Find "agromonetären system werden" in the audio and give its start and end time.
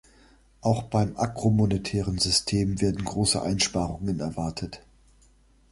1.15-3.03